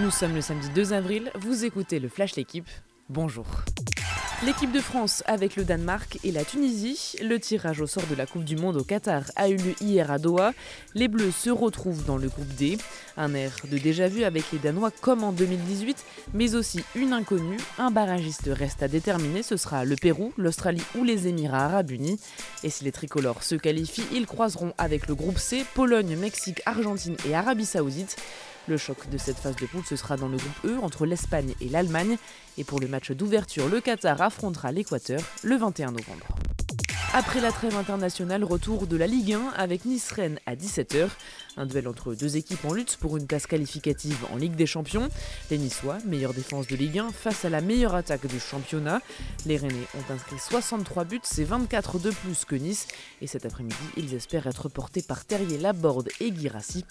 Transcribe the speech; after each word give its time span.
Nous 0.00 0.12
sommes 0.12 0.36
le 0.36 0.40
samedi 0.40 0.68
2 0.76 0.92
avril, 0.92 1.32
vous 1.34 1.64
écoutez 1.64 1.98
le 1.98 2.08
Flash 2.08 2.36
L'équipe. 2.36 2.68
Bonjour. 3.08 3.46
L'équipe 4.46 4.70
de 4.70 4.78
France 4.78 5.24
avec 5.26 5.56
le 5.56 5.64
Danemark 5.64 6.20
et 6.22 6.30
la 6.30 6.44
Tunisie. 6.44 7.16
Le 7.20 7.40
tirage 7.40 7.80
au 7.80 7.88
sort 7.88 8.06
de 8.08 8.14
la 8.14 8.24
Coupe 8.24 8.44
du 8.44 8.54
Monde 8.54 8.76
au 8.76 8.84
Qatar 8.84 9.24
a 9.34 9.48
eu 9.48 9.56
lieu 9.56 9.74
hier 9.80 10.12
à 10.12 10.18
Doha. 10.18 10.52
Les 10.94 11.08
Bleus 11.08 11.32
se 11.32 11.50
retrouvent 11.50 12.04
dans 12.04 12.16
le 12.16 12.28
groupe 12.28 12.54
D. 12.54 12.78
Un 13.16 13.34
air 13.34 13.50
de 13.68 13.76
déjà-vu 13.76 14.22
avec 14.22 14.44
les 14.52 14.60
Danois 14.60 14.92
comme 15.00 15.24
en 15.24 15.32
2018, 15.32 16.04
mais 16.32 16.54
aussi 16.54 16.84
une 16.94 17.12
inconnue. 17.12 17.58
Un 17.78 17.90
barragiste 17.90 18.48
reste 18.52 18.84
à 18.84 18.88
déterminer, 18.88 19.42
ce 19.42 19.56
sera 19.56 19.84
le 19.84 19.96
Pérou, 19.96 20.32
l'Australie 20.36 20.84
ou 20.96 21.02
les 21.02 21.26
Émirats 21.26 21.64
arabes 21.64 21.90
unis. 21.90 22.20
Et 22.62 22.70
si 22.70 22.84
les 22.84 22.92
tricolores 22.92 23.42
se 23.42 23.56
qualifient, 23.56 24.06
ils 24.12 24.26
croiseront 24.26 24.74
avec 24.78 25.08
le 25.08 25.16
groupe 25.16 25.38
C, 25.38 25.64
Pologne, 25.74 26.16
Mexique, 26.16 26.62
Argentine 26.66 27.16
et 27.28 27.34
Arabie 27.34 27.66
saoudite. 27.66 28.16
Le 28.68 28.76
choc 28.76 29.08
de 29.08 29.16
cette 29.16 29.38
phase 29.38 29.56
de 29.56 29.64
poule, 29.64 29.84
ce 29.88 29.96
sera 29.96 30.18
dans 30.18 30.28
le 30.28 30.36
groupe 30.36 30.64
E 30.66 30.78
entre 30.82 31.06
l'Espagne 31.06 31.54
et 31.62 31.70
l'Allemagne. 31.70 32.18
Et 32.58 32.64
pour 32.64 32.80
le 32.80 32.86
match 32.86 33.12
d'ouverture, 33.12 33.66
le 33.66 33.80
Qatar 33.80 34.20
affrontera 34.20 34.72
l'Équateur 34.72 35.22
le 35.42 35.56
21 35.56 35.92
novembre. 35.92 36.26
Après 37.14 37.40
la 37.40 37.50
trêve 37.50 37.74
internationale, 37.74 38.44
retour 38.44 38.86
de 38.86 38.94
la 38.94 39.06
Ligue 39.06 39.32
1 39.32 39.54
avec 39.56 39.86
Nice-Rennes 39.86 40.38
à 40.44 40.54
17h. 40.54 41.08
Un 41.56 41.64
duel 41.64 41.88
entre 41.88 42.14
deux 42.14 42.36
équipes 42.36 42.62
en 42.66 42.74
lutte 42.74 42.98
pour 43.00 43.16
une 43.16 43.26
place 43.26 43.46
qualificative 43.46 44.18
en 44.30 44.36
Ligue 44.36 44.54
des 44.54 44.66
Champions. 44.66 45.08
Les 45.50 45.56
Niçois, 45.56 45.96
meilleure 46.04 46.34
défense 46.34 46.66
de 46.66 46.76
Ligue 46.76 46.98
1, 46.98 47.10
face 47.12 47.46
à 47.46 47.48
la 47.48 47.62
meilleure 47.62 47.94
attaque 47.94 48.26
du 48.26 48.38
championnat. 48.38 49.00
Les 49.46 49.56
Rennais 49.56 49.86
ont 49.96 50.12
inscrit 50.12 50.38
63 50.38 51.04
buts, 51.04 51.20
c'est 51.22 51.44
24 51.44 51.98
de 51.98 52.10
plus 52.10 52.44
que 52.44 52.56
Nice. 52.56 52.86
Et 53.22 53.26
cet 53.26 53.46
après-midi, 53.46 53.74
ils 53.96 54.12
espèrent 54.12 54.46
être 54.46 54.68
portés 54.68 55.00
par 55.00 55.24
Terrier 55.24 55.56
Laborde 55.56 56.10
et 56.20 56.30
Girassi. 56.34 56.84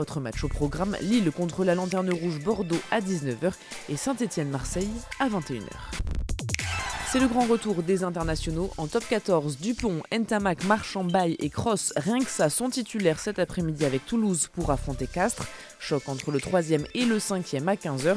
Autre 0.00 0.18
match 0.18 0.44
au 0.44 0.48
programme, 0.48 0.96
Lille 1.02 1.30
contre 1.30 1.62
la 1.62 1.74
Lanterne 1.74 2.10
Rouge 2.10 2.40
Bordeaux 2.42 2.80
à 2.90 3.02
19h 3.02 3.52
et 3.90 3.98
Saint-Étienne-Marseille 3.98 4.88
à 5.18 5.28
21h. 5.28 5.68
C'est 7.06 7.18
le 7.18 7.28
grand 7.28 7.44
retour 7.44 7.82
des 7.82 8.02
internationaux. 8.02 8.70
En 8.78 8.86
top 8.86 9.04
14, 9.06 9.58
Dupont, 9.58 10.02
Ntamak, 10.10 10.64
Marchand, 10.64 11.04
Baye 11.04 11.36
et 11.38 11.50
Cross, 11.50 11.92
rien 11.96 12.20
que 12.20 12.30
ça, 12.30 12.48
sont 12.48 12.70
titulaires 12.70 13.20
cet 13.20 13.38
après-midi 13.38 13.84
avec 13.84 14.06
Toulouse 14.06 14.48
pour 14.54 14.70
affronter 14.70 15.06
Castres. 15.06 15.46
Choc 15.78 16.08
entre 16.08 16.30
le 16.30 16.38
3e 16.38 16.86
et 16.94 17.04
le 17.04 17.18
5e 17.18 17.68
à 17.68 17.74
15h. 17.74 18.16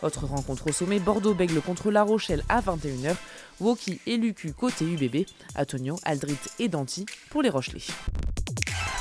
Autre 0.00 0.24
rencontre 0.24 0.68
au 0.68 0.72
sommet, 0.72 0.98
Bordeaux-Bègle 0.98 1.60
contre 1.60 1.90
La 1.90 2.04
Rochelle 2.04 2.42
à 2.48 2.62
21h. 2.62 3.16
Woki 3.60 4.00
et 4.06 4.16
Lucu 4.16 4.54
côté 4.54 4.86
UBB. 4.86 5.26
Antonio, 5.56 5.98
Aldrit 6.04 6.38
et 6.58 6.68
Danti 6.68 7.04
pour 7.28 7.42
les 7.42 7.50
Rochelais. 7.50 7.82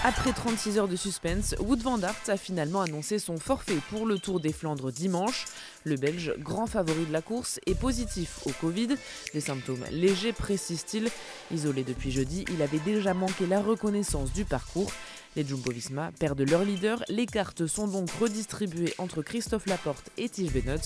Après 0.03 0.31
36 0.31 0.77
heures 0.77 0.87
de 0.87 0.95
suspense, 0.95 1.55
Wood 1.59 1.81
van 1.81 2.01
Aert 2.01 2.29
a 2.29 2.37
finalement 2.37 2.81
annoncé 2.81 3.17
son 3.17 3.37
forfait 3.37 3.79
pour 3.89 4.05
le 4.05 4.19
Tour 4.19 4.39
des 4.39 4.53
Flandres 4.53 4.91
dimanche. 4.91 5.45
Le 5.83 5.95
Belge, 5.95 6.33
grand 6.37 6.67
favori 6.67 7.05
de 7.05 7.11
la 7.11 7.21
course, 7.21 7.59
est 7.65 7.77
positif 7.77 8.39
au 8.45 8.51
Covid. 8.51 8.89
Des 9.33 9.41
symptômes 9.41 9.83
légers 9.91 10.33
précise-t-il. 10.33 11.09
Isolé 11.51 11.83
depuis 11.83 12.11
jeudi, 12.11 12.45
il 12.53 12.61
avait 12.61 12.79
déjà 12.79 13.13
manqué 13.13 13.47
la 13.47 13.59
reconnaissance 13.59 14.31
du 14.31 14.45
parcours. 14.45 14.91
Les 15.35 15.45
Jumbo-Visma 15.45 16.11
perdent 16.19 16.47
leur 16.47 16.63
leader, 16.63 17.03
les 17.09 17.25
cartes 17.25 17.67
sont 17.67 17.87
donc 17.87 18.09
redistribuées 18.11 18.93
entre 18.99 19.21
Christophe 19.21 19.65
Laporte 19.65 20.09
et 20.17 20.29
Tige 20.29 20.53
Benoît. 20.53 20.81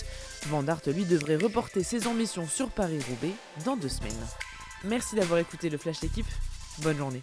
Van 0.47 0.65
Aert, 0.67 0.81
lui, 0.87 1.05
devrait 1.05 1.37
reporter 1.37 1.83
ses 1.83 2.07
ambitions 2.07 2.47
sur 2.47 2.69
Paris-Roubaix 2.69 3.33
dans 3.65 3.75
deux 3.75 3.89
semaines. 3.89 4.11
Merci 4.85 5.15
d'avoir 5.15 5.39
écouté 5.39 5.69
le 5.69 5.77
Flash 5.77 6.01
L'équipe. 6.01 6.27
Bonne 6.79 6.97
journée. 6.97 7.21